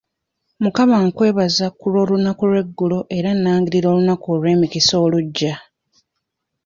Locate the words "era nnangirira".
3.17-3.87